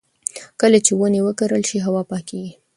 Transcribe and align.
کله 0.61 0.77
چې 0.85 0.91
ونې 0.99 1.21
وکرل 1.23 1.61
شي، 1.69 1.77
هوا 1.85 2.01
پاکېږي. 2.11 2.51